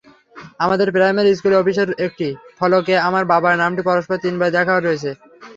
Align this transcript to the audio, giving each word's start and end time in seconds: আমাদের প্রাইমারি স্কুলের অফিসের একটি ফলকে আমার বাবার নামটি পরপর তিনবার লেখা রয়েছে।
আমাদের 0.59 0.87
প্রাইমারি 0.95 1.31
স্কুলের 1.33 1.61
অফিসের 1.61 1.89
একটি 2.05 2.27
ফলকে 2.59 2.95
আমার 3.07 3.23
বাবার 3.31 3.55
নামটি 3.61 3.81
পরপর 3.87 4.21
তিনবার 4.23 4.49
লেখা 4.55 4.75
রয়েছে। 4.77 5.11